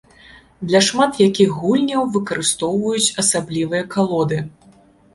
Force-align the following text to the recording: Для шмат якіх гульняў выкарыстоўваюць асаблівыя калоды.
Для 0.71 0.79
шмат 0.87 1.19
якіх 1.27 1.53
гульняў 1.59 2.03
выкарыстоўваюць 2.17 3.13
асаблівыя 3.25 3.83
калоды. 3.97 4.45